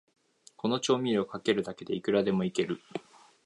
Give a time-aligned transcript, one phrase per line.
[0.55, 2.81] この調味料をかけるだけで、いくらでもイケる